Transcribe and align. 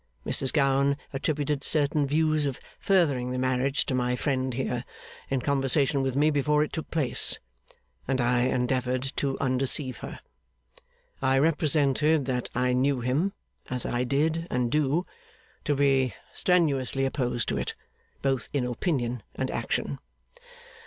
Mrs 0.25 0.51
Gowan 0.51 0.97
attributed 1.13 1.63
certain 1.63 2.07
views 2.07 2.47
of 2.47 2.59
furthering 2.79 3.29
the 3.29 3.37
marriage 3.37 3.85
to 3.85 3.93
my 3.93 4.15
friend 4.15 4.51
here, 4.51 4.83
in 5.29 5.41
conversation 5.41 6.01
with 6.01 6.15
me 6.15 6.31
before 6.31 6.63
it 6.63 6.73
took 6.73 6.89
place; 6.89 7.37
and 8.07 8.19
I 8.19 8.39
endeavoured 8.45 9.03
to 9.17 9.37
undeceive 9.39 9.97
her. 9.99 10.19
I 11.21 11.37
represented 11.37 12.25
that 12.25 12.49
I 12.55 12.73
knew 12.73 13.01
him 13.01 13.33
(as 13.69 13.85
I 13.85 14.03
did 14.03 14.47
and 14.49 14.71
do) 14.71 15.05
to 15.65 15.75
be 15.75 16.15
strenuously 16.33 17.05
opposed 17.05 17.47
to 17.49 17.59
it, 17.59 17.75
both 18.23 18.49
in 18.53 18.65
opinion 18.65 19.21
and 19.35 19.51
action. 19.51 19.99